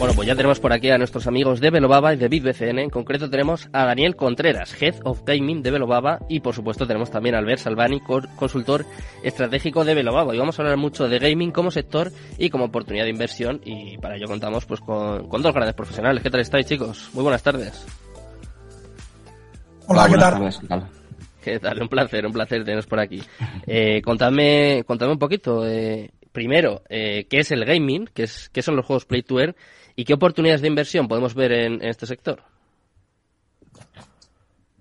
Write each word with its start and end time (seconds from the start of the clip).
Bueno, 0.00 0.14
pues 0.14 0.26
ya 0.26 0.34
tenemos 0.34 0.58
por 0.60 0.72
aquí 0.72 0.88
a 0.88 0.96
nuestros 0.96 1.26
amigos 1.26 1.60
de 1.60 1.68
Velobaba 1.68 2.14
y 2.14 2.16
de 2.16 2.28
BitBCN. 2.28 2.78
En 2.78 2.88
concreto 2.88 3.28
tenemos 3.28 3.68
a 3.70 3.84
Daniel 3.84 4.16
Contreras, 4.16 4.74
Head 4.80 4.94
of 5.04 5.24
Gaming 5.26 5.62
de 5.62 5.70
Velobaba. 5.70 6.20
Y 6.26 6.40
por 6.40 6.54
supuesto 6.54 6.86
tenemos 6.86 7.10
también 7.10 7.34
a 7.34 7.38
Albert 7.38 7.60
Salvani, 7.60 8.00
consultor 8.00 8.86
estratégico 9.22 9.84
de 9.84 9.94
Velobaba. 9.94 10.34
Y 10.34 10.38
vamos 10.38 10.58
a 10.58 10.62
hablar 10.62 10.78
mucho 10.78 11.06
de 11.06 11.18
gaming 11.18 11.50
como 11.50 11.70
sector 11.70 12.10
y 12.38 12.48
como 12.48 12.64
oportunidad 12.64 13.04
de 13.04 13.10
inversión. 13.10 13.60
Y 13.62 13.98
para 13.98 14.16
ello 14.16 14.26
contamos 14.26 14.64
pues 14.64 14.80
con, 14.80 15.28
dos 15.28 15.52
grandes 15.52 15.74
profesionales. 15.74 16.22
¿Qué 16.22 16.30
tal 16.30 16.40
estáis, 16.40 16.64
chicos? 16.64 17.10
Muy 17.12 17.22
buenas 17.22 17.42
tardes. 17.42 17.86
Hola, 19.86 20.08
¿qué 20.08 20.16
tal? 20.16 20.88
¿qué 21.44 21.58
tal? 21.58 21.82
Un 21.82 21.88
placer, 21.90 22.24
un 22.24 22.32
placer 22.32 22.64
teneros 22.64 22.86
por 22.86 23.00
aquí. 23.00 23.22
Eh, 23.66 24.00
contadme, 24.00 24.82
contadme 24.86 25.12
un 25.12 25.18
poquito. 25.18 25.66
Eh, 25.66 26.10
primero, 26.32 26.84
eh, 26.88 27.26
¿qué 27.28 27.40
es 27.40 27.50
el 27.50 27.66
gaming? 27.66 28.08
¿Qué, 28.14 28.22
es, 28.22 28.48
¿Qué 28.48 28.62
son 28.62 28.76
los 28.76 28.86
juegos 28.86 29.04
Play 29.04 29.22
to 29.22 29.38
Earn? 29.38 29.54
¿Y 30.00 30.04
qué 30.06 30.14
oportunidades 30.14 30.62
de 30.62 30.68
inversión 30.68 31.06
podemos 31.06 31.34
ver 31.34 31.52
en, 31.52 31.84
este 31.84 32.06
sector? 32.06 32.40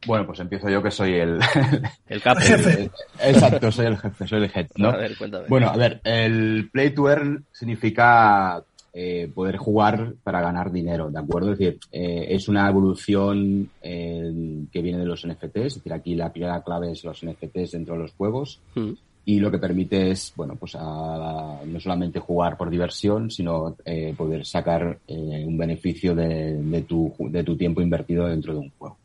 Bueno, 0.07 0.25
pues 0.25 0.39
empiezo 0.39 0.69
yo 0.69 0.81
que 0.81 0.91
soy 0.91 1.15
el... 1.15 1.39
El 2.07 2.21
jefe. 2.21 2.89
Exacto, 3.21 3.69
soy 3.69 3.87
el 3.87 3.97
jefe, 3.97 4.25
soy 4.25 4.43
el 4.43 4.51
head, 4.55 4.67
¿no? 4.77 4.91
A 4.91 4.95
ver, 4.95 5.17
cuéntame. 5.17 5.47
Bueno, 5.49 5.67
a 5.67 5.75
ver, 5.75 5.99
el 6.05 6.69
play 6.71 6.91
to 6.91 7.09
earn 7.09 7.43
significa 7.51 8.63
eh, 8.93 9.29
poder 9.35 9.57
jugar 9.57 10.13
para 10.23 10.39
ganar 10.39 10.71
dinero, 10.71 11.11
¿de 11.11 11.19
acuerdo? 11.19 11.51
Es 11.51 11.59
decir, 11.59 11.79
eh, 11.91 12.27
es 12.29 12.47
una 12.47 12.69
evolución 12.69 13.69
eh, 13.81 14.63
que 14.71 14.81
viene 14.81 14.99
de 14.99 15.05
los 15.05 15.27
NFTs, 15.27 15.65
es 15.65 15.75
decir, 15.75 15.91
aquí 15.91 16.15
la 16.15 16.31
primera 16.31 16.63
clave 16.63 16.93
es 16.93 17.03
los 17.03 17.25
NFTs 17.25 17.71
dentro 17.71 17.95
de 17.95 18.03
los 18.03 18.13
juegos. 18.13 18.61
Mm 18.75 18.93
y 19.29 19.39
lo 19.39 19.51
que 19.51 19.59
permite 19.59 20.09
es, 20.09 20.33
bueno, 20.35 20.55
pues 20.55 20.73
no 20.73 21.79
solamente 21.79 22.19
jugar 22.19 22.57
por 22.57 22.67
diversión, 22.67 23.29
sino 23.29 23.77
eh, 23.85 24.11
poder 24.17 24.43
sacar 24.43 24.97
eh, 25.07 25.45
un 25.45 25.55
beneficio 25.55 26.15
de, 26.15 26.83
tu, 26.87 27.13
de 27.19 27.43
tu 27.43 27.55
tiempo 27.55 27.79
invertido 27.79 28.25
dentro 28.25 28.53
de 28.53 28.59
un 28.61 28.71
juego. 28.71 28.97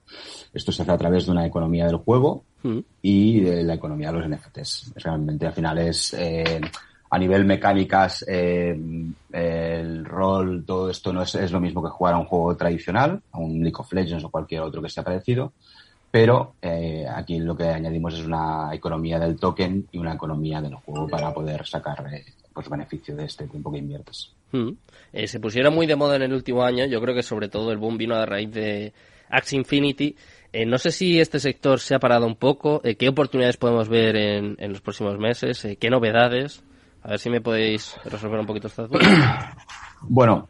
Esto 0.55 0.73
se 0.73 0.81
hace 0.81 0.93
a 0.93 0.97
través 0.97 1.27
de 1.27 1.33
una 1.33 1.45
economía 1.45 1.85
del 1.85 1.97
juego 1.97 2.43
mm. 2.63 2.79
y 3.03 3.41
de 3.41 3.65
la 3.65 3.75
economía 3.75 4.11
de 4.11 4.19
los 4.19 4.31
NFTs. 4.31 4.95
Realmente 4.97 5.47
al 5.47 5.53
final 5.53 5.77
es, 5.77 6.15
eh, 6.15 6.59
a 7.11 7.19
nivel 7.19 7.45
mecánicas, 7.45 8.25
el 8.27 10.05
rol, 10.07 10.65
todo 10.67 10.89
esto 10.89 11.13
no 11.13 11.21
es, 11.21 11.35
es 11.35 11.53
lo 11.53 11.61
mismo 11.61 11.83
que 11.83 11.91
jugar 11.91 12.15
a 12.15 12.19
un 12.19 12.25
juego 12.25 12.57
tradicional, 12.57 13.21
a 13.31 13.39
un 13.39 13.63
League 13.63 13.77
of 13.77 13.93
Legends 13.93 14.25
o 14.25 14.31
cualquier 14.31 14.63
otro 14.63 14.81
que 14.81 14.89
sea 14.89 15.05
parecido, 15.05 15.53
pero 16.15 16.55
eh, 16.63 17.05
aquí 17.13 17.41
lo 17.41 17.57
que 17.57 17.65
añadimos 17.65 18.15
es 18.15 18.25
una 18.25 18.73
economía 18.73 19.19
del 19.19 19.35
token 19.35 19.89
y 19.91 19.99
una 19.99 20.15
economía 20.15 20.61
del 20.61 20.77
juego 20.77 21.09
para 21.09 21.35
poder 21.35 21.67
sacar 21.67 22.07
eh, 22.15 22.25
pues 22.53 22.69
beneficio 22.69 23.17
de 23.17 23.25
este 23.25 23.49
tiempo 23.49 23.73
que 23.73 23.79
inviertes. 23.79 24.33
Hmm. 24.53 24.75
Eh, 25.13 25.27
se 25.27 25.41
pusieron 25.41 25.75
muy 25.75 25.89
de 25.89 25.97
moda 25.97 26.15
en 26.15 26.23
el 26.23 26.33
último 26.33 26.63
año, 26.63 26.87
yo 26.87 27.01
creo 27.01 27.17
que 27.17 27.25
sobre 27.25 27.49
todo 27.49 27.73
el 27.73 27.79
boom 27.79 27.99
vino 27.99 28.15
a 28.15 28.27
raíz 28.27 28.53
de 28.53 28.93
Axie 29.29 29.59
Infinity. 29.59 30.15
no 30.69 30.79
sé 30.79 30.93
si 30.93 31.19
este 31.19 31.41
sector 31.41 31.81
se 31.81 31.97
ha 31.97 31.99
parado 31.99 32.29
un 32.29 32.37
poco, 32.37 32.81
qué 32.97 33.09
oportunidades 33.09 33.57
podemos 33.57 33.89
ver 33.89 34.15
en, 34.15 34.55
en 34.61 34.71
los 34.71 34.83
próximos 34.83 35.19
meses, 35.19 35.67
qué 35.81 35.91
novedades. 35.91 36.63
A 37.03 37.09
ver 37.09 37.19
si 37.19 37.29
me 37.29 37.41
podéis 37.41 37.97
resolver 38.05 38.39
un 38.39 38.47
poquito 38.47 38.69
esta 38.69 38.87
duda. 38.87 39.57
Bueno, 40.03 40.49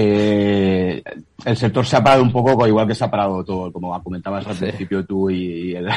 eh, 0.00 1.02
el 1.44 1.56
sector 1.56 1.84
se 1.84 1.96
ha 1.96 2.04
parado 2.04 2.22
un 2.22 2.30
poco, 2.30 2.66
igual 2.66 2.86
que 2.86 2.94
se 2.94 3.04
ha 3.04 3.10
parado 3.10 3.42
todo, 3.44 3.72
como 3.72 4.00
comentabas 4.02 4.46
al 4.46 4.56
principio 4.56 5.04
tú 5.04 5.28
y, 5.28 5.74
el, 5.74 5.88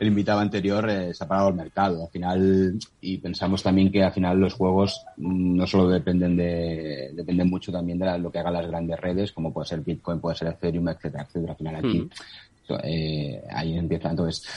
invitado 0.00 0.40
anterior, 0.40 0.88
eh, 0.88 1.12
se 1.12 1.24
ha 1.24 1.28
parado 1.28 1.48
el 1.48 1.56
mercado. 1.56 2.04
Al 2.04 2.10
final, 2.10 2.78
y 3.00 3.18
pensamos 3.18 3.62
también 3.62 3.90
que 3.90 4.04
al 4.04 4.12
final 4.12 4.38
los 4.38 4.54
juegos 4.54 5.04
no 5.16 5.66
solo 5.66 5.88
dependen 5.88 6.36
de, 6.36 7.10
dependen 7.14 7.50
mucho 7.50 7.72
también 7.72 7.98
de 7.98 8.18
lo 8.18 8.30
que 8.30 8.38
hagan 8.38 8.54
las 8.54 8.68
grandes 8.68 9.00
redes, 9.00 9.32
como 9.32 9.52
puede 9.52 9.66
ser 9.66 9.80
Bitcoin, 9.80 10.20
puede 10.20 10.36
ser 10.36 10.48
Ethereum, 10.48 10.88
etcétera, 10.88 11.24
etcétera. 11.24 11.52
Al 11.52 11.58
final 11.58 11.76
aquí, 11.76 12.00
hmm. 12.00 12.74
eh, 12.84 13.42
ahí 13.50 13.76
empieza. 13.76 14.10
Entonces, 14.10 14.48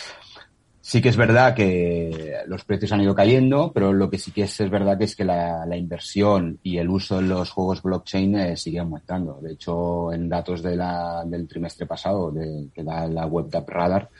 Sí 0.87 1.01
que 1.01 1.09
es 1.09 1.17
verdad 1.17 1.55
que 1.55 2.43
los 2.45 2.63
precios 2.63 2.91
han 2.91 3.01
ido 3.01 3.15
cayendo, 3.15 3.71
pero 3.73 3.91
lo 3.91 4.07
que 4.07 4.19
sí 4.19 4.29
que 4.29 4.43
es, 4.43 4.69
verdad 4.69 4.99
que 4.99 5.05
es 5.05 5.15
que 5.15 5.25
la, 5.25 5.65
inversión 5.75 6.59
y 6.61 6.77
el 6.77 6.91
uso 6.91 7.17
en 7.17 7.27
los 7.27 7.49
juegos 7.49 7.81
blockchain 7.81 8.35
eh, 8.35 8.55
sigue 8.55 8.77
aumentando. 8.77 9.39
De 9.41 9.53
hecho, 9.53 10.13
en 10.13 10.29
datos 10.29 10.61
de 10.61 10.75
la, 10.75 11.23
del 11.25 11.47
trimestre 11.47 11.87
pasado 11.87 12.29
de, 12.29 12.69
que 12.71 12.83
da 12.83 13.07
la 13.07 13.25
web 13.25 13.47
de 13.49 13.63
Radar, 13.67 14.11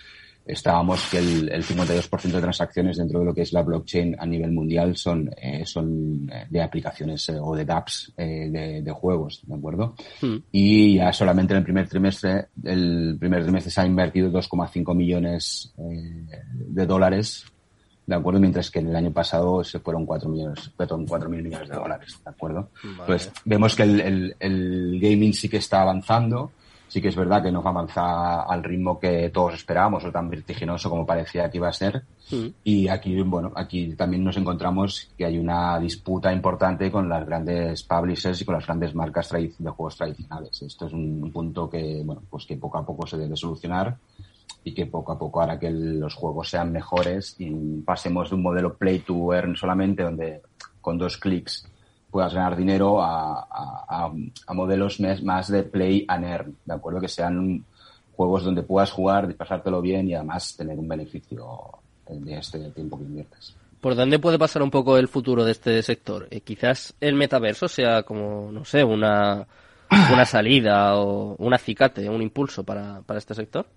estábamos 0.45 1.07
que 1.09 1.17
el, 1.17 1.49
el 1.49 1.63
52% 1.63 2.21
de 2.21 2.41
transacciones 2.41 2.97
dentro 2.97 3.19
de 3.19 3.25
lo 3.25 3.33
que 3.33 3.41
es 3.41 3.51
la 3.51 3.63
blockchain 3.63 4.15
a 4.19 4.25
nivel 4.25 4.51
mundial 4.51 4.95
son, 4.95 5.29
eh, 5.37 5.65
son 5.65 6.29
eh, 6.31 6.45
de 6.49 6.61
aplicaciones 6.61 7.27
eh, 7.29 7.37
o 7.41 7.55
de 7.55 7.65
dApps 7.65 8.13
de, 8.15 8.81
de, 8.83 8.91
juegos, 8.91 9.41
¿de 9.45 9.55
acuerdo? 9.55 9.95
Hmm. 10.21 10.37
Y 10.51 10.95
ya 10.95 11.11
solamente 11.11 11.53
en 11.53 11.57
el 11.57 11.63
primer 11.63 11.87
trimestre, 11.89 12.47
el 12.63 13.17
primer 13.19 13.43
trimestre 13.43 13.71
se 13.71 13.81
ha 13.81 13.85
invertido 13.85 14.29
2,5 14.31 14.95
millones 14.95 15.73
de 15.77 16.85
dólares, 16.85 17.45
¿de 18.05 18.15
acuerdo? 18.15 18.39
Mientras 18.39 18.69
que 18.69 18.79
en 18.79 18.89
el 18.89 18.95
año 18.95 19.11
pasado 19.11 19.63
se 19.63 19.79
fueron 19.79 20.05
4 20.05 20.29
millones, 20.29 20.71
fueron 20.77 21.05
4 21.05 21.29
mil 21.29 21.43
millones 21.43 21.69
de 21.69 21.75
dólares, 21.75 22.19
¿de 22.23 22.29
acuerdo? 22.29 22.69
Pues 23.05 23.31
vemos 23.45 23.75
que 23.75 23.83
el, 23.83 23.99
el, 23.99 24.35
el 24.39 24.99
gaming 25.01 25.33
sí 25.33 25.49
que 25.49 25.57
está 25.57 25.81
avanzando, 25.81 26.51
sí 26.87 27.01
que 27.01 27.09
es 27.09 27.15
verdad 27.15 27.43
que 27.43 27.51
no 27.51 27.61
va 27.61 27.71
a 27.71 27.73
avanzar 27.73 28.45
al 28.47 28.63
ritmo 28.63 28.99
que 28.99 29.29
todos 29.29 29.55
esperábamos 29.55 30.03
o 30.05 30.11
tan 30.11 30.29
vertiginoso 30.29 30.89
como 30.89 31.05
parecía 31.05 31.49
que 31.49 31.57
iba 31.57 31.67
a 31.67 31.73
ser. 31.73 32.03
Mm. 32.31 32.47
Y 32.63 32.87
aquí, 32.87 33.21
bueno, 33.21 33.51
aquí 33.55 33.93
también 33.95 34.23
nos 34.23 34.37
encontramos 34.37 35.09
que 35.17 35.25
hay 35.25 35.37
una 35.37 35.79
disputa 35.79 36.31
importante 36.31 36.91
con 36.91 37.09
las 37.09 37.25
grandes 37.25 37.83
publishers 37.83 38.41
y 38.41 38.45
con 38.45 38.55
las 38.55 38.65
grandes 38.65 38.95
marcas 38.95 39.29
de 39.31 39.69
juegos 39.69 39.97
tradicionales. 39.97 40.61
Esto 40.61 40.87
es 40.87 40.93
un, 40.93 41.31
punto 41.31 41.69
que, 41.69 42.01
bueno, 42.05 42.21
pues 42.29 42.45
que 42.45 42.55
poco 42.57 42.77
a 42.77 42.85
poco 42.85 43.05
se 43.07 43.17
debe 43.17 43.35
solucionar 43.35 43.97
y 44.63 44.73
que 44.73 44.85
poco 44.85 45.11
a 45.11 45.19
poco 45.19 45.41
hará 45.41 45.59
que 45.59 45.69
los 45.69 46.13
juegos 46.13 46.49
sean 46.49 46.71
mejores 46.71 47.35
y 47.39 47.51
pasemos 47.81 48.29
de 48.29 48.35
un 48.35 48.43
modelo 48.43 48.75
play 48.77 48.99
to 48.99 49.33
earn 49.33 49.55
solamente 49.55 50.03
donde 50.03 50.41
con 50.81 50.97
dos 50.97 51.17
clics 51.17 51.67
puedas 52.15 52.33
ganar 52.33 52.55
dinero 52.55 53.01
a, 53.01 54.09
modelos 54.53 55.01
más 55.21 55.49
de 55.49 55.63
play 55.63 56.05
and 56.07 56.23
earn, 56.23 56.55
¿de 56.63 56.73
acuerdo? 56.73 57.01
Que 57.01 57.09
sean 57.09 57.65
juegos 58.15 58.45
donde 58.45 58.63
puedas 58.63 58.89
jugar, 58.89 59.35
pasártelo 59.35 59.81
bien 59.81 60.07
y 60.07 60.13
además 60.13 60.55
tener 60.55 60.79
un 60.79 60.87
beneficio 60.87 61.71
de 62.07 62.37
este 62.37 62.71
tiempo 62.71 62.97
que 62.97 63.03
inviertes. 63.03 63.57
¿Por 63.81 63.95
dónde 63.95 64.17
puede 64.17 64.39
pasar 64.39 64.63
un 64.63 64.71
poco 64.71 64.97
el 64.97 65.09
futuro 65.09 65.43
de 65.43 65.51
este 65.51 65.83
sector? 65.83 66.29
Eh, 66.31 66.39
quizás 66.39 66.95
el 67.01 67.15
metaverso 67.15 67.67
sea 67.67 68.03
como, 68.03 68.49
no 68.49 68.63
sé, 68.63 68.85
una, 68.85 69.45
una 70.13 70.25
salida 70.25 70.95
o 70.95 71.35
un 71.35 71.53
acicate, 71.53 72.09
un 72.09 72.21
impulso 72.21 72.63
para, 72.63 73.01
para 73.01 73.19
este 73.19 73.33
sector. 73.33 73.67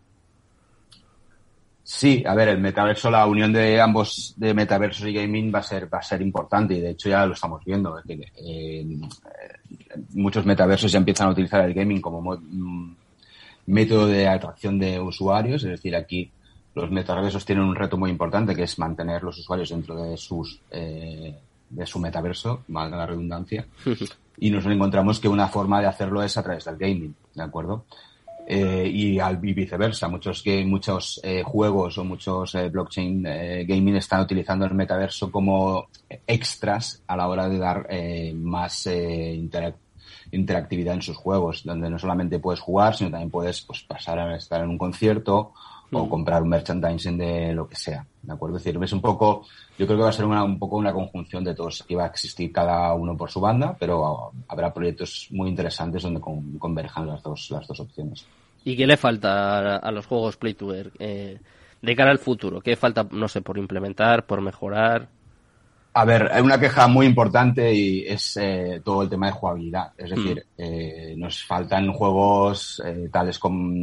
Sí, 1.98 2.22
a 2.24 2.32
ver, 2.32 2.50
el 2.50 2.60
metaverso, 2.60 3.10
la 3.10 3.26
unión 3.26 3.52
de 3.52 3.80
ambos, 3.80 4.32
de 4.36 4.54
metaversos 4.54 5.04
y 5.08 5.12
gaming 5.12 5.52
va 5.52 5.58
a 5.58 5.64
ser, 5.64 5.92
va 5.92 5.98
a 5.98 6.02
ser 6.02 6.22
importante 6.22 6.74
y 6.74 6.80
de 6.80 6.90
hecho 6.90 7.08
ya 7.08 7.26
lo 7.26 7.32
estamos 7.32 7.64
viendo. 7.64 8.00
Eh, 8.06 8.86
muchos 10.10 10.46
metaversos 10.46 10.92
ya 10.92 10.98
empiezan 10.98 11.26
a 11.26 11.32
utilizar 11.32 11.64
el 11.64 11.74
gaming 11.74 12.00
como 12.00 12.36
mm, 12.36 12.94
método 13.66 14.06
de 14.06 14.28
atracción 14.28 14.78
de 14.78 15.00
usuarios, 15.00 15.64
es 15.64 15.70
decir, 15.70 15.96
aquí 15.96 16.30
los 16.76 16.88
metaversos 16.88 17.44
tienen 17.44 17.64
un 17.64 17.74
reto 17.74 17.96
muy 17.96 18.10
importante 18.10 18.54
que 18.54 18.62
es 18.62 18.78
mantener 18.78 19.24
los 19.24 19.36
usuarios 19.36 19.70
dentro 19.70 20.00
de 20.00 20.16
sus, 20.16 20.60
eh, 20.70 21.34
de 21.68 21.84
su 21.84 21.98
metaverso, 21.98 22.62
valga 22.68 22.96
la 22.96 23.06
redundancia, 23.06 23.66
y 24.38 24.50
nos 24.52 24.64
encontramos 24.66 25.18
que 25.18 25.26
una 25.26 25.48
forma 25.48 25.80
de 25.80 25.88
hacerlo 25.88 26.22
es 26.22 26.36
a 26.36 26.44
través 26.44 26.64
del 26.64 26.76
gaming, 26.76 27.16
¿de 27.34 27.42
acuerdo? 27.42 27.86
Eh, 28.50 28.90
y, 28.90 29.18
al, 29.18 29.36
viceversa. 29.36 30.08
Muchos, 30.08 30.42
que, 30.42 30.64
muchos 30.64 31.20
eh, 31.22 31.42
juegos 31.42 31.98
o 31.98 32.04
muchos 32.04 32.54
eh, 32.54 32.70
blockchain 32.70 33.26
eh, 33.26 33.64
gaming 33.68 33.96
están 33.96 34.22
utilizando 34.22 34.64
el 34.64 34.72
metaverso 34.72 35.30
como 35.30 35.88
extras 36.26 37.02
a 37.06 37.14
la 37.14 37.28
hora 37.28 37.46
de 37.46 37.58
dar 37.58 37.86
más 38.34 38.88
interactividad 40.32 40.94
en 40.94 41.02
sus 41.02 41.18
juegos, 41.18 41.62
donde 41.62 41.90
no 41.90 41.98
solamente 41.98 42.38
puedes 42.38 42.60
jugar, 42.60 42.96
sino 42.96 43.10
también 43.10 43.30
puedes 43.30 43.60
pues, 43.60 43.82
pasar 43.82 44.18
a 44.18 44.36
estar 44.36 44.62
en 44.62 44.70
un 44.70 44.78
concierto 44.78 45.52
o 45.92 46.04
mm. 46.04 46.08
comprar 46.08 46.42
un 46.42 46.48
merchandising 46.48 47.18
de 47.18 47.52
lo 47.52 47.68
que 47.68 47.76
sea. 47.76 48.04
¿De 48.22 48.32
acuerdo? 48.32 48.56
Es 48.56 48.64
decir, 48.64 48.82
es 48.82 48.92
un 48.92 49.00
poco, 49.00 49.46
yo 49.78 49.86
creo 49.86 49.98
que 49.98 50.04
va 50.04 50.10
a 50.10 50.12
ser 50.12 50.24
una, 50.24 50.44
un 50.44 50.58
poco 50.58 50.76
una 50.76 50.92
conjunción 50.92 51.44
de 51.44 51.54
todos. 51.54 51.82
que 51.82 51.96
va 51.96 52.04
a 52.04 52.08
existir 52.08 52.52
cada 52.52 52.92
uno 52.94 53.16
por 53.16 53.30
su 53.30 53.40
banda, 53.40 53.76
pero 53.78 54.32
habrá 54.48 54.72
proyectos 54.72 55.28
muy 55.30 55.48
interesantes 55.48 56.02
donde 56.02 56.20
converjan 56.58 57.06
las 57.06 57.22
dos, 57.22 57.50
las 57.50 57.66
dos 57.66 57.80
opciones. 57.80 58.26
¿Y 58.64 58.76
qué 58.76 58.86
le 58.86 58.96
falta 58.96 59.76
a, 59.76 59.90
los 59.92 60.06
juegos 60.06 60.36
Play 60.36 60.54
to 60.54 60.74
Earn 60.74 60.92
eh, 60.98 61.38
de 61.80 61.96
cara 61.96 62.10
al 62.10 62.18
futuro? 62.18 62.60
¿Qué 62.60 62.76
falta, 62.76 63.06
no 63.10 63.28
sé, 63.28 63.40
por 63.40 63.56
implementar, 63.56 64.26
por 64.26 64.40
mejorar? 64.40 65.08
A 65.94 66.04
ver, 66.04 66.30
hay 66.32 66.42
una 66.42 66.60
queja 66.60 66.86
muy 66.86 67.06
importante 67.06 67.72
y 67.74 68.06
es 68.06 68.36
eh, 68.36 68.80
todo 68.84 69.02
el 69.02 69.08
tema 69.08 69.26
de 69.26 69.32
jugabilidad. 69.32 69.92
Es 69.96 70.10
decir, 70.10 70.46
mm. 70.56 70.62
eh, 70.62 71.14
nos 71.16 71.44
faltan 71.44 71.92
juegos 71.92 72.82
tales 73.10 73.38
como 73.38 73.74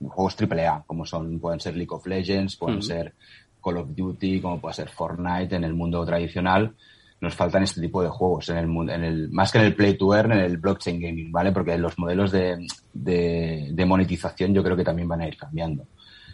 juegos 0.00 0.36
AAA, 0.40 0.84
como 0.86 1.04
son 1.04 1.40
pueden 1.40 1.60
ser 1.60 1.76
League 1.76 1.92
of 1.92 2.06
Legends, 2.06 2.56
pueden 2.56 2.78
mm. 2.78 2.82
ser 2.82 3.14
Call 3.62 3.78
of 3.78 3.94
Duty, 3.94 4.40
como 4.40 4.60
puede 4.60 4.74
ser 4.74 4.88
Fortnite 4.88 5.56
en 5.56 5.64
el 5.64 5.74
mundo 5.74 6.04
tradicional, 6.04 6.74
nos 7.20 7.34
faltan 7.34 7.62
este 7.62 7.80
tipo 7.80 8.02
de 8.02 8.08
juegos 8.08 8.48
en 8.48 8.56
el 8.56 8.66
mundo, 8.66 8.92
en 8.92 9.04
el, 9.04 9.30
más 9.30 9.52
que 9.52 9.58
en 9.58 9.64
el 9.64 9.74
play 9.74 9.96
to 9.96 10.14
earn, 10.14 10.32
en 10.32 10.40
el 10.40 10.56
blockchain 10.56 11.00
gaming, 11.00 11.30
¿vale? 11.30 11.52
Porque 11.52 11.76
los 11.76 11.98
modelos 11.98 12.32
de, 12.32 12.66
de, 12.94 13.84
monetización 13.86 14.54
yo 14.54 14.62
creo 14.62 14.76
que 14.76 14.84
también 14.84 15.08
van 15.08 15.20
a 15.20 15.28
ir 15.28 15.36
cambiando. 15.36 15.84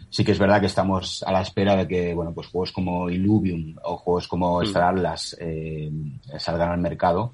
Sí 0.09 0.23
que 0.23 0.31
es 0.31 0.39
verdad 0.39 0.59
que 0.61 0.67
estamos 0.67 1.23
a 1.23 1.31
la 1.31 1.41
espera 1.41 1.75
de 1.75 1.87
que, 1.87 2.13
bueno, 2.13 2.33
pues 2.33 2.47
juegos 2.47 2.71
como 2.71 3.09
Illuvium 3.09 3.75
o 3.83 3.97
juegos 3.97 4.27
como 4.27 4.59
mm. 4.59 4.63
Star 4.63 4.83
Atlas 4.83 5.35
eh, 5.39 5.91
salgan 6.37 6.71
al 6.71 6.79
mercado, 6.79 7.33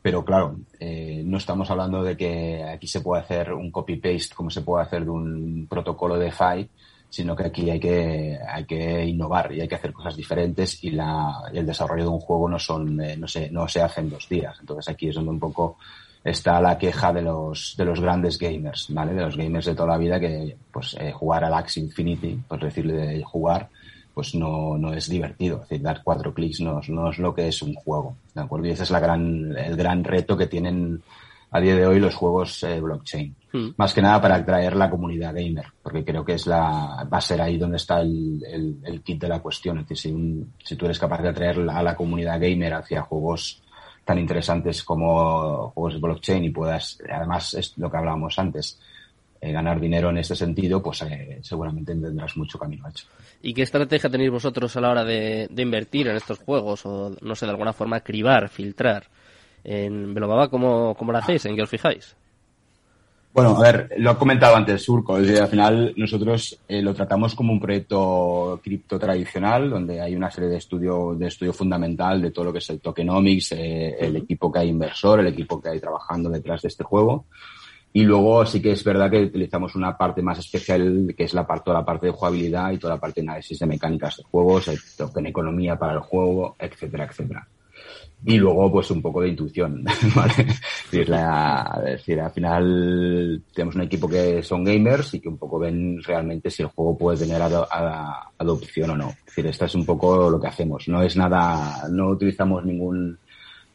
pero 0.00 0.24
claro, 0.24 0.56
eh, 0.80 1.22
no 1.24 1.38
estamos 1.38 1.70
hablando 1.70 2.02
de 2.02 2.16
que 2.16 2.64
aquí 2.64 2.86
se 2.86 3.00
pueda 3.00 3.22
hacer 3.22 3.52
un 3.52 3.70
copy-paste 3.70 4.34
como 4.34 4.50
se 4.50 4.62
puede 4.62 4.84
hacer 4.84 5.04
de 5.04 5.10
un 5.10 5.66
protocolo 5.68 6.18
de 6.18 6.32
FI, 6.32 6.68
sino 7.08 7.36
que 7.36 7.44
aquí 7.44 7.70
hay 7.70 7.78
que, 7.78 8.38
hay 8.48 8.64
que 8.64 9.04
innovar 9.04 9.52
y 9.52 9.60
hay 9.60 9.68
que 9.68 9.74
hacer 9.74 9.92
cosas 9.92 10.16
diferentes 10.16 10.82
y, 10.82 10.90
la, 10.90 11.42
el 11.52 11.66
desarrollo 11.66 12.04
de 12.04 12.08
un 12.08 12.20
juego 12.20 12.48
no 12.48 12.58
son, 12.58 13.00
eh, 13.00 13.16
no 13.16 13.28
se, 13.28 13.50
no 13.50 13.68
se 13.68 13.82
hace 13.82 14.00
en 14.00 14.10
dos 14.10 14.28
días. 14.28 14.56
Entonces 14.60 14.88
aquí 14.88 15.08
es 15.08 15.14
donde 15.14 15.30
un 15.30 15.38
poco 15.38 15.76
está 16.24 16.60
la 16.60 16.78
queja 16.78 17.12
de 17.12 17.22
los, 17.22 17.74
de 17.76 17.84
los 17.84 18.00
grandes 18.00 18.38
gamers, 18.38 18.86
¿vale? 18.90 19.14
De 19.14 19.22
los 19.22 19.36
gamers 19.36 19.66
de 19.66 19.74
toda 19.74 19.88
la 19.88 19.98
vida 19.98 20.20
que, 20.20 20.56
pues, 20.72 20.96
eh, 21.00 21.12
jugar 21.12 21.44
al 21.44 21.54
Axe 21.54 21.80
Infinity, 21.80 22.38
por 22.46 22.60
decirle 22.60 22.94
de 22.94 23.22
jugar, 23.22 23.68
pues 24.14 24.34
no, 24.34 24.76
no 24.78 24.92
es 24.92 25.08
divertido. 25.08 25.56
Es 25.56 25.68
decir, 25.68 25.82
dar 25.82 26.02
cuatro 26.04 26.32
clics 26.32 26.60
no, 26.60 26.80
no 26.88 27.10
es 27.10 27.18
lo 27.18 27.34
que 27.34 27.48
es 27.48 27.62
un 27.62 27.74
juego, 27.74 28.16
¿de 28.34 28.42
acuerdo? 28.42 28.66
Y 28.66 28.70
ese 28.70 28.84
es 28.84 28.90
la 28.90 29.00
gran, 29.00 29.56
el 29.56 29.76
gran 29.76 30.04
reto 30.04 30.36
que 30.36 30.46
tienen 30.46 31.02
a 31.50 31.60
día 31.60 31.76
de 31.76 31.86
hoy 31.86 32.00
los 32.00 32.14
juegos 32.14 32.62
eh, 32.62 32.80
blockchain. 32.80 33.34
Hmm. 33.52 33.68
Más 33.76 33.92
que 33.92 34.00
nada 34.00 34.20
para 34.20 34.36
atraer 34.36 34.74
la 34.76 34.88
comunidad 34.88 35.34
gamer, 35.34 35.66
porque 35.82 36.04
creo 36.04 36.24
que 36.24 36.34
es 36.34 36.46
la, 36.46 37.06
va 37.12 37.18
a 37.18 37.20
ser 37.20 37.42
ahí 37.42 37.58
donde 37.58 37.76
está 37.76 38.00
el, 38.00 38.78
el, 38.82 39.02
kit 39.02 39.20
de 39.20 39.28
la 39.28 39.40
cuestión. 39.40 39.78
Es 39.78 39.88
decir, 39.88 40.14
si, 40.14 40.46
si 40.64 40.76
tú 40.76 40.86
eres 40.86 40.98
capaz 40.98 41.20
de 41.20 41.28
atraer 41.28 41.68
a 41.68 41.82
la 41.82 41.94
comunidad 41.94 42.40
gamer 42.40 42.74
hacia 42.74 43.02
juegos 43.02 43.62
tan 44.04 44.18
interesantes 44.18 44.82
como 44.82 45.70
juegos 45.70 45.94
de 45.94 46.00
blockchain 46.00 46.44
y 46.44 46.50
puedas, 46.50 46.98
además, 47.10 47.54
es 47.54 47.76
lo 47.78 47.90
que 47.90 47.96
hablábamos 47.96 48.38
antes, 48.38 48.80
eh, 49.40 49.52
ganar 49.52 49.80
dinero 49.80 50.10
en 50.10 50.18
este 50.18 50.36
sentido, 50.36 50.82
pues 50.82 51.02
eh, 51.02 51.40
seguramente 51.42 51.92
tendrás 51.94 52.36
mucho 52.36 52.58
camino 52.58 52.88
hecho. 52.88 53.06
¿Y 53.42 53.52
qué 53.52 53.62
estrategia 53.62 54.08
tenéis 54.08 54.30
vosotros 54.30 54.76
a 54.76 54.80
la 54.80 54.90
hora 54.90 55.04
de, 55.04 55.48
invertir 55.56 56.08
en 56.08 56.16
estos 56.16 56.38
juegos? 56.38 56.86
O, 56.86 57.16
no 57.20 57.34
sé, 57.34 57.46
de 57.46 57.50
alguna 57.50 57.72
forma 57.72 58.00
cribar, 58.00 58.48
filtrar. 58.48 59.08
En 59.64 60.14
Velobaba, 60.14 60.48
¿cómo, 60.48 60.94
cómo 60.94 61.12
lo 61.12 61.18
hacéis? 61.18 61.44
¿En 61.46 61.56
qué 61.56 61.62
os 61.62 61.70
fijáis? 61.70 62.16
Bueno, 63.34 63.56
a 63.56 63.62
ver, 63.62 63.88
lo 63.96 64.10
he 64.10 64.16
comentado 64.16 64.54
antes, 64.56 64.82
Surco. 64.82 65.14
Al 65.14 65.48
final 65.48 65.94
nosotros 65.96 66.58
eh, 66.68 66.82
lo 66.82 66.92
tratamos 66.92 67.34
como 67.34 67.50
un 67.50 67.60
proyecto 67.60 68.60
cripto 68.62 68.98
tradicional, 68.98 69.70
donde 69.70 70.02
hay 70.02 70.14
una 70.14 70.30
serie 70.30 70.50
de 70.50 70.58
estudio, 70.58 71.14
de 71.14 71.28
estudio 71.28 71.54
fundamental 71.54 72.20
de 72.20 72.30
todo 72.30 72.46
lo 72.46 72.52
que 72.52 72.58
es 72.58 72.68
el 72.68 72.80
tokenomics, 72.80 73.52
eh, 73.52 73.96
el 73.98 74.16
equipo 74.16 74.52
que 74.52 74.58
hay 74.58 74.68
inversor, 74.68 75.20
el 75.20 75.28
equipo 75.28 75.62
que 75.62 75.70
hay 75.70 75.80
trabajando 75.80 76.28
detrás 76.28 76.60
de 76.60 76.68
este 76.68 76.84
juego. 76.84 77.24
Y 77.94 78.04
luego 78.04 78.44
sí 78.44 78.60
que 78.60 78.72
es 78.72 78.84
verdad 78.84 79.10
que 79.10 79.22
utilizamos 79.22 79.74
una 79.76 79.96
parte 79.96 80.20
más 80.20 80.38
especial, 80.38 81.14
que 81.16 81.24
es 81.24 81.32
la 81.32 81.46
parte, 81.46 81.64
toda 81.64 81.78
la 81.78 81.86
parte 81.86 82.06
de 82.08 82.12
jugabilidad 82.12 82.70
y 82.70 82.78
toda 82.78 82.94
la 82.94 83.00
parte 83.00 83.22
de 83.22 83.28
análisis 83.28 83.58
de 83.58 83.66
mecánicas 83.66 84.18
de 84.18 84.24
juegos, 84.24 84.68
el 84.68 84.78
token 84.94 85.26
economía 85.26 85.78
para 85.78 85.94
el 85.94 86.00
juego, 86.00 86.54
etcétera, 86.58 87.06
etcétera 87.06 87.48
y 88.24 88.36
luego 88.36 88.70
pues 88.70 88.90
un 88.90 89.02
poco 89.02 89.20
de 89.20 89.28
intuición, 89.28 89.84
¿vale? 90.14 90.46
Es 90.92 91.98
decir, 91.98 92.20
al 92.20 92.30
final 92.30 93.42
tenemos 93.52 93.74
un 93.74 93.82
equipo 93.82 94.08
que 94.08 94.42
son 94.42 94.64
gamers 94.64 95.14
y 95.14 95.20
que 95.20 95.28
un 95.28 95.38
poco 95.38 95.58
ven 95.58 96.00
realmente 96.02 96.50
si 96.50 96.62
el 96.62 96.68
juego 96.68 96.96
puede 96.96 97.18
tener 97.18 97.42
adopción 97.42 98.90
o 98.90 98.96
no. 98.96 99.08
Es 99.08 99.26
decir, 99.26 99.46
esto 99.46 99.64
es 99.64 99.74
un 99.74 99.84
poco 99.84 100.30
lo 100.30 100.40
que 100.40 100.46
hacemos. 100.46 100.86
No 100.86 101.02
es 101.02 101.16
nada, 101.16 101.88
no 101.90 102.10
utilizamos 102.10 102.64
ningún 102.64 103.18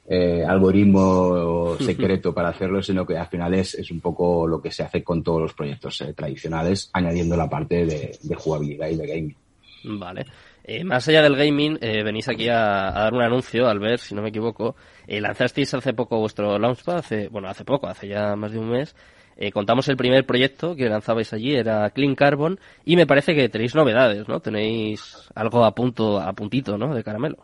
eh, 0.07 0.45
algoritmo 0.47 1.75
secreto 1.81 2.33
para 2.33 2.49
hacerlo, 2.49 2.81
sino 2.81 3.05
que 3.05 3.17
al 3.17 3.27
final 3.27 3.53
es, 3.53 3.73
es 3.73 3.91
un 3.91 3.99
poco 3.99 4.47
lo 4.47 4.61
que 4.61 4.71
se 4.71 4.83
hace 4.83 5.03
con 5.03 5.21
todos 5.23 5.41
los 5.41 5.53
proyectos 5.53 5.99
eh, 6.01 6.13
tradicionales, 6.13 6.89
añadiendo 6.93 7.35
la 7.35 7.49
parte 7.49 7.85
de, 7.85 8.17
de 8.21 8.35
jugabilidad 8.35 8.87
y 8.87 8.95
de 8.95 9.07
gaming. 9.07 9.35
Vale. 9.83 10.25
Eh, 10.69 10.83
más 10.83 11.07
allá 11.07 11.21
del 11.21 11.37
gaming, 11.37 11.77
eh, 11.79 12.03
venís 12.03 12.27
aquí 12.27 12.49
a, 12.49 12.91
dar 12.91 13.13
un 13.13 13.21
anuncio, 13.21 13.69
al 13.69 13.79
ver, 13.79 13.99
si 13.99 14.13
no 14.13 14.21
me 14.21 14.29
equivoco. 14.29 14.75
Eh, 15.07 15.21
lanzasteis 15.21 15.73
hace 15.73 15.93
poco 15.93 16.19
vuestro 16.19 16.59
Launchpad, 16.59 16.97
hace, 16.97 17.29
bueno, 17.29 17.47
hace 17.47 17.63
poco, 17.63 17.87
hace 17.87 18.09
ya 18.09 18.35
más 18.35 18.51
de 18.51 18.59
un 18.59 18.71
mes. 18.71 18.93
contamos 19.53 19.87
el 19.87 19.95
primer 19.95 20.25
proyecto 20.25 20.75
que 20.75 20.89
lanzabais 20.89 21.31
allí, 21.31 21.55
era 21.55 21.89
Clean 21.91 22.15
Carbon, 22.15 22.59
y 22.83 22.97
me 22.97 23.07
parece 23.07 23.33
que 23.33 23.47
tenéis 23.47 23.75
novedades, 23.75 24.27
¿no? 24.27 24.41
Tenéis 24.41 25.15
algo 25.35 25.63
a 25.63 25.73
punto, 25.73 26.19
a 26.19 26.33
puntito, 26.33 26.77
¿no? 26.77 26.93
De 26.93 27.01
caramelo. 27.01 27.37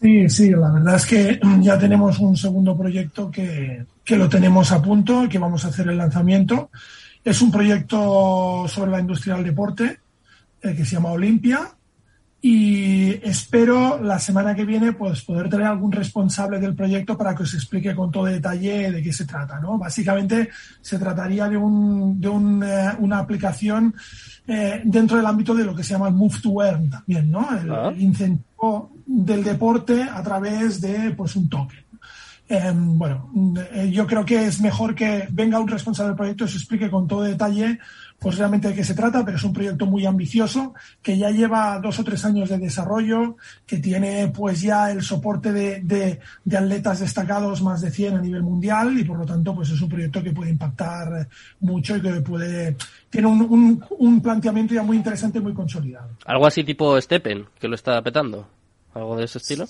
Sí, 0.00 0.28
sí, 0.28 0.50
la 0.50 0.70
verdad 0.70 0.94
es 0.94 1.06
que 1.06 1.40
ya 1.60 1.76
tenemos 1.76 2.20
un 2.20 2.36
segundo 2.36 2.78
proyecto 2.78 3.32
que, 3.32 3.84
que 4.04 4.16
lo 4.16 4.28
tenemos 4.28 4.70
a 4.70 4.80
punto, 4.80 5.28
que 5.28 5.40
vamos 5.40 5.64
a 5.64 5.68
hacer 5.68 5.88
el 5.88 5.98
lanzamiento. 5.98 6.70
Es 7.24 7.42
un 7.42 7.50
proyecto 7.50 8.66
sobre 8.68 8.92
la 8.92 9.00
industria 9.00 9.34
del 9.34 9.46
deporte, 9.46 9.98
que 10.62 10.84
se 10.84 10.94
llama 10.94 11.12
Olimpia, 11.12 11.74
y 12.42 13.10
espero 13.22 14.02
la 14.02 14.18
semana 14.18 14.54
que 14.54 14.64
viene 14.64 14.94
pues 14.94 15.22
poder 15.22 15.50
tener 15.50 15.66
algún 15.66 15.92
responsable 15.92 16.58
del 16.58 16.74
proyecto 16.74 17.16
para 17.16 17.34
que 17.34 17.42
os 17.42 17.52
explique 17.52 17.94
con 17.94 18.10
todo 18.10 18.24
detalle 18.24 18.90
de 18.90 19.02
qué 19.02 19.12
se 19.12 19.26
trata. 19.26 19.60
¿no? 19.60 19.76
Básicamente 19.76 20.48
se 20.80 20.98
trataría 20.98 21.48
de, 21.48 21.58
un, 21.58 22.18
de 22.18 22.28
un, 22.28 22.62
eh, 22.62 22.92
una 22.98 23.18
aplicación 23.18 23.94
eh, 24.46 24.80
dentro 24.84 25.18
del 25.18 25.26
ámbito 25.26 25.54
de 25.54 25.64
lo 25.64 25.74
que 25.74 25.84
se 25.84 25.92
llama 25.92 26.08
el 26.08 26.14
Move 26.14 26.38
to 26.42 26.62
Earn 26.62 26.88
también, 26.88 27.30
¿no? 27.30 27.46
el, 27.58 27.70
ah. 27.70 27.92
incentivo 27.96 28.92
del 29.04 29.44
deporte 29.44 30.02
a 30.02 30.22
través 30.22 30.80
de 30.80 31.10
pues 31.10 31.36
un 31.36 31.48
token. 31.48 31.84
Em, 32.48 32.98
bueno, 32.98 33.30
eh, 33.72 33.90
yo 33.92 34.06
creo 34.08 34.24
que 34.24 34.46
es 34.46 34.60
mejor 34.60 34.94
que 34.94 35.28
venga 35.30 35.60
un 35.60 35.68
responsable 35.68 36.08
del 36.08 36.16
proyecto 36.16 36.44
y 36.44 36.46
os 36.46 36.54
explique 36.56 36.90
con 36.90 37.06
todo 37.06 37.22
detalle 37.22 37.78
pues 38.20 38.36
realmente 38.36 38.68
de 38.68 38.74
qué 38.74 38.84
se 38.84 38.94
trata, 38.94 39.24
pero 39.24 39.38
es 39.38 39.44
un 39.44 39.52
proyecto 39.52 39.86
muy 39.86 40.04
ambicioso 40.04 40.74
que 41.02 41.16
ya 41.16 41.30
lleva 41.30 41.80
dos 41.80 41.98
o 41.98 42.04
tres 42.04 42.24
años 42.24 42.50
de 42.50 42.58
desarrollo, 42.58 43.36
que 43.66 43.78
tiene 43.78 44.28
pues 44.28 44.60
ya 44.60 44.90
el 44.90 45.02
soporte 45.02 45.52
de, 45.52 45.80
de, 45.80 46.56
atletas 46.56 47.00
destacados 47.00 47.62
más 47.62 47.80
de 47.80 47.90
100 47.90 48.16
a 48.16 48.20
nivel 48.20 48.42
mundial 48.42 48.98
y 48.98 49.04
por 49.04 49.18
lo 49.18 49.24
tanto 49.24 49.54
pues 49.54 49.70
es 49.70 49.80
un 49.80 49.88
proyecto 49.88 50.22
que 50.22 50.32
puede 50.32 50.50
impactar 50.50 51.26
mucho 51.60 51.96
y 51.96 52.02
que 52.02 52.20
puede 52.20 52.76
tiene 53.08 53.26
un, 53.26 53.40
un, 53.42 53.84
un 53.98 54.20
planteamiento 54.20 54.74
ya 54.74 54.82
muy 54.82 54.98
interesante 54.98 55.38
y 55.38 55.42
muy 55.42 55.54
consolidado. 55.54 56.10
Algo 56.26 56.46
así 56.46 56.62
tipo 56.62 57.00
Steppen, 57.00 57.46
que 57.58 57.68
lo 57.68 57.74
está 57.74 58.02
petando, 58.02 58.46
algo 58.94 59.16
de 59.16 59.24
ese 59.24 59.38
estilo. 59.38 59.64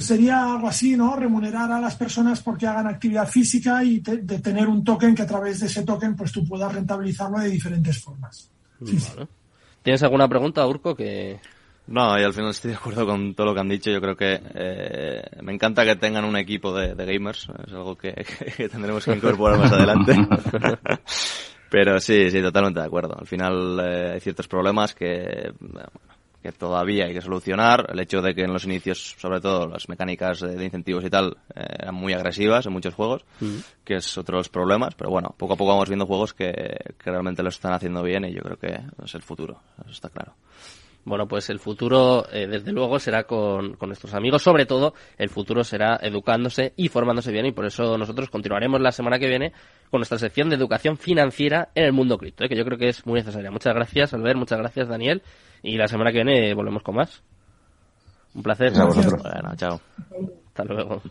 Sería 0.00 0.52
algo 0.54 0.68
así, 0.68 0.96
¿no? 0.96 1.16
Remunerar 1.16 1.70
a 1.72 1.80
las 1.80 1.96
personas 1.96 2.42
porque 2.42 2.66
hagan 2.66 2.86
actividad 2.86 3.28
física 3.28 3.82
y 3.82 4.00
de 4.00 4.38
tener 4.38 4.68
un 4.68 4.84
token 4.84 5.14
que 5.14 5.22
a 5.22 5.26
través 5.26 5.60
de 5.60 5.66
ese 5.66 5.82
token 5.82 6.16
pues 6.16 6.32
tú 6.32 6.46
puedas 6.46 6.72
rentabilizarlo 6.74 7.38
de 7.38 7.50
diferentes 7.50 8.02
formas. 8.02 8.50
¿Tienes 9.82 10.02
alguna 10.02 10.28
pregunta, 10.28 10.66
Urco? 10.66 10.94
Que... 10.94 11.40
No, 11.86 12.18
y 12.18 12.24
al 12.24 12.32
final 12.32 12.50
estoy 12.50 12.72
de 12.72 12.76
acuerdo 12.76 13.06
con 13.06 13.34
todo 13.34 13.46
lo 13.46 13.54
que 13.54 13.60
han 13.60 13.68
dicho. 13.68 13.90
Yo 13.90 14.00
creo 14.00 14.16
que 14.16 14.40
eh, 14.54 15.22
me 15.42 15.52
encanta 15.52 15.84
que 15.84 15.96
tengan 15.96 16.24
un 16.24 16.36
equipo 16.36 16.74
de, 16.74 16.94
gamers. 16.94 17.48
Es 17.66 17.72
algo 17.72 17.96
que, 17.98 18.12
tendremos 18.70 19.04
que 19.04 19.14
incorporar 19.14 19.58
más 19.58 19.72
adelante. 19.72 20.14
Pero 21.70 21.98
sí, 22.00 22.30
sí, 22.30 22.42
totalmente 22.42 22.80
de 22.80 22.86
acuerdo. 22.86 23.16
Al 23.18 23.26
final 23.26 23.80
eh, 23.80 24.12
hay 24.14 24.20
ciertos 24.20 24.48
problemas 24.48 24.94
que, 24.94 25.52
que 26.46 26.52
todavía 26.52 27.06
hay 27.06 27.14
que 27.14 27.20
solucionar. 27.20 27.86
El 27.92 27.98
hecho 27.98 28.22
de 28.22 28.34
que 28.34 28.42
en 28.42 28.52
los 28.52 28.64
inicios, 28.64 29.16
sobre 29.18 29.40
todo, 29.40 29.66
las 29.66 29.88
mecánicas 29.88 30.40
de, 30.40 30.64
incentivos 30.64 31.04
y 31.04 31.10
tal 31.10 31.36
eh, 31.54 31.64
eran 31.80 31.94
muy 31.94 32.12
agresivas 32.12 32.64
en 32.66 32.72
muchos 32.72 32.94
juegos, 32.94 33.24
que 33.84 33.96
es 33.96 34.18
otro 34.18 34.36
de 34.36 34.40
los 34.40 34.48
problemas. 34.48 34.94
Pero 34.94 35.10
bueno, 35.10 35.34
poco 35.36 35.54
a 35.54 35.56
poco 35.56 35.72
vamos 35.72 35.88
viendo 35.88 36.06
juegos 36.06 36.34
que, 36.34 36.52
que 36.52 37.10
realmente 37.10 37.42
lo 37.42 37.48
están 37.48 37.72
haciendo 37.72 38.02
bien 38.02 38.24
y 38.24 38.32
yo 38.32 38.42
creo 38.42 38.56
que 38.56 38.80
es 39.04 39.14
el 39.14 39.22
futuro. 39.22 39.60
Eso 39.80 39.90
está 39.90 40.08
claro. 40.08 40.34
Bueno, 41.06 41.28
pues 41.28 41.48
el 41.50 41.60
futuro, 41.60 42.26
eh, 42.32 42.48
desde 42.48 42.72
luego, 42.72 42.98
será 42.98 43.22
con, 43.22 43.74
con, 43.74 43.88
nuestros 43.88 44.12
amigos. 44.12 44.42
Sobre 44.42 44.66
todo, 44.66 44.92
el 45.16 45.28
futuro 45.28 45.62
será 45.62 46.00
educándose 46.02 46.72
y 46.76 46.88
formándose 46.88 47.30
bien. 47.30 47.46
Y 47.46 47.52
por 47.52 47.64
eso 47.64 47.96
nosotros 47.96 48.28
continuaremos 48.28 48.80
la 48.80 48.90
semana 48.90 49.20
que 49.20 49.28
viene 49.28 49.52
con 49.88 50.00
nuestra 50.00 50.18
sección 50.18 50.48
de 50.48 50.56
educación 50.56 50.98
financiera 50.98 51.68
en 51.76 51.84
el 51.84 51.92
mundo 51.92 52.18
cripto, 52.18 52.42
¿eh? 52.42 52.48
que 52.48 52.56
yo 52.56 52.64
creo 52.64 52.76
que 52.76 52.88
es 52.88 53.06
muy 53.06 53.20
necesaria. 53.20 53.52
Muchas 53.52 53.72
gracias, 53.72 54.14
Albert. 54.14 54.36
Muchas 54.36 54.58
gracias, 54.58 54.88
Daniel. 54.88 55.22
Y 55.62 55.76
la 55.76 55.86
semana 55.86 56.10
que 56.10 56.24
viene 56.24 56.52
volvemos 56.54 56.82
con 56.82 56.96
más. 56.96 57.22
Un 58.34 58.42
placer. 58.42 58.76
a 58.76 58.86
vosotros. 58.86 59.22
Bueno, 59.22 59.54
chao. 59.54 59.80
Hasta 60.48 60.64
luego. 60.64 61.02